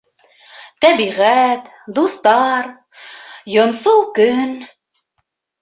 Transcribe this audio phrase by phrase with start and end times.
[0.85, 1.69] Тәбиғәт,
[1.99, 2.71] дуҫтар,
[3.59, 4.57] йонсоу көн...